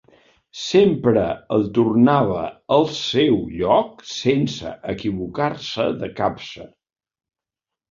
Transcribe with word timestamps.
Sempre 0.59 1.25
el 1.57 1.65
tornava 1.77 2.39
al 2.79 2.87
seu 3.01 3.37
lloc 3.59 4.03
sense 4.15 4.75
equivocar-se 4.97 5.89
de 6.03 6.13
capça. 6.23 6.69